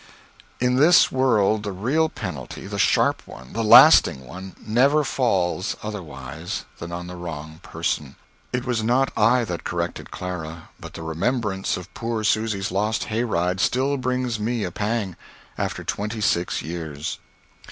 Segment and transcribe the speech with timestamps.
[0.59, 6.65] In this world the real penalty, the sharp one, the lasting one, never falls otherwise
[6.79, 8.15] than on the wrong person.
[8.51, 13.23] It was not I that corrected Clara, but the remembrance of poor Susy's lost hay
[13.23, 15.15] ride still brings me a pang
[15.55, 17.19] after twenty six years.